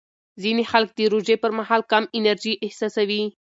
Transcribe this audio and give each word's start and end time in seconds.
ځینې 0.41 0.63
خلک 0.71 0.89
د 0.95 0.99
روژې 1.13 1.35
پر 1.43 1.51
مهال 1.59 1.81
کم 1.91 2.03
انرژي 2.17 2.53
احساسوي. 2.65 3.23